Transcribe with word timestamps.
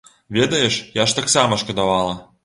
Ведаеш, 0.37 0.77
я 0.99 1.05
ж 1.11 1.17
таксама 1.19 1.59
шкадавала. 1.65 2.17